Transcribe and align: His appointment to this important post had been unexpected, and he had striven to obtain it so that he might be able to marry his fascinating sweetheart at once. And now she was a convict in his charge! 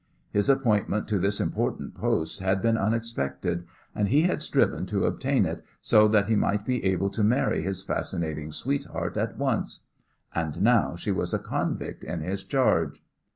His 0.31 0.49
appointment 0.49 1.07
to 1.09 1.19
this 1.19 1.39
important 1.39 1.93
post 1.93 2.39
had 2.39 2.59
been 2.59 2.75
unexpected, 2.75 3.65
and 3.93 4.07
he 4.07 4.23
had 4.23 4.41
striven 4.41 4.87
to 4.87 5.05
obtain 5.05 5.45
it 5.45 5.63
so 5.79 6.07
that 6.07 6.25
he 6.27 6.35
might 6.35 6.65
be 6.65 6.83
able 6.83 7.11
to 7.11 7.23
marry 7.23 7.61
his 7.61 7.83
fascinating 7.83 8.51
sweetheart 8.51 9.15
at 9.15 9.37
once. 9.37 9.85
And 10.33 10.59
now 10.63 10.95
she 10.95 11.11
was 11.11 11.35
a 11.35 11.39
convict 11.39 12.03
in 12.03 12.21
his 12.21 12.43
charge! 12.43 13.03